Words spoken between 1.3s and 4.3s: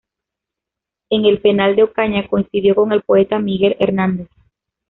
penal de Ocaña, coincidió con el poeta Miguel Hernández.